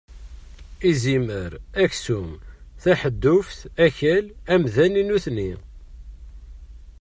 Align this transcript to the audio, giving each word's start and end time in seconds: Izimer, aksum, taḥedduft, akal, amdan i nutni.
Izimer, 0.89 1.51
aksum, 1.83 2.29
taḥedduft, 2.81 3.59
akal, 3.85 4.25
amdan 4.53 4.99
i 5.01 5.03
nutni. 5.03 5.51